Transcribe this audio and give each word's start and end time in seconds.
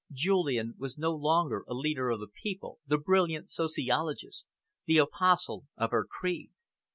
Julian 0.11 0.73
was 0.79 0.97
no 0.97 1.11
longer 1.13 1.63
a 1.67 1.75
leader 1.75 2.09
of 2.09 2.19
the 2.21 2.27
people, 2.27 2.79
the 2.87 2.97
brilliant 2.97 3.51
sociologist, 3.51 4.47
the 4.87 4.97
apostle 4.97 5.67
of 5.77 5.91
her 5.91 6.05
creed. 6.09 6.49